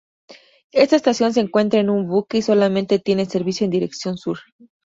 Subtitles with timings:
[0.71, 4.39] Esta estación se encuentra en un bucle y solamente tiene servicio en dirección sur.